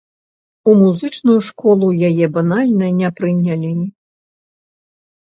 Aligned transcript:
У 0.71 0.73
музычную 0.83 1.35
школу 1.47 1.87
яе 2.09 2.25
банальна 2.37 2.87
не 3.03 3.13
прынялі. 3.21 3.71